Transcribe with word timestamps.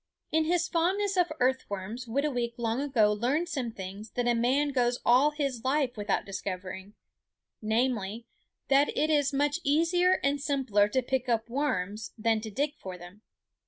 In 0.31 0.45
his 0.45 0.67
fondness 0.67 1.13
for 1.13 1.37
earthworms 1.39 2.05
Whitooweek 2.07 2.55
long 2.57 2.81
ago 2.81 3.13
learned 3.13 3.47
some 3.49 3.69
things 3.71 4.09
that 4.15 4.27
a 4.27 4.33
man 4.33 4.69
goes 4.69 4.97
all 5.05 5.29
his 5.29 5.63
life 5.63 5.95
without 5.95 6.25
discovering, 6.25 6.95
namely, 7.61 8.25
that 8.67 8.89
it 8.97 9.11
is 9.11 9.31
much 9.31 9.59
easier 9.63 10.19
and 10.23 10.41
simpler 10.41 10.87
to 10.89 11.03
pick 11.03 11.29
up 11.29 11.51
worms 11.51 12.13
than 12.17 12.41
to 12.41 12.49
dig 12.49 12.73
for 12.79 12.97
them. 12.97 13.21